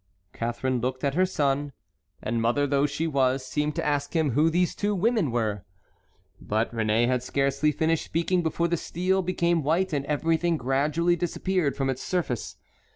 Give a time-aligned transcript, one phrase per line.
[0.33, 1.73] Catharine looked at her son,
[2.23, 5.63] and, mother though she was, seemed to ask him who these two women were.
[6.39, 11.77] But Réné had scarcely finished speaking before the steel became white and everything gradually disappeared
[11.77, 12.55] from its surface.